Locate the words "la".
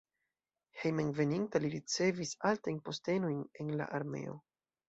3.83-3.93